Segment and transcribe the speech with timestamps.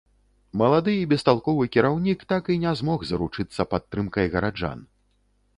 [0.61, 4.79] Малады і бесталковы кіраўнік так і не змог заручыцца падтрымкай гараджан.